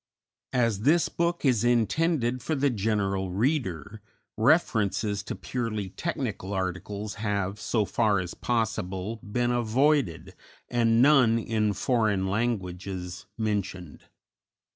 [0.55, 4.01] As this book is intended for the general reader,
[4.35, 10.33] references to purely technical articles have, so far as possible, been avoided,
[10.69, 14.05] and none in foreign languages mentioned.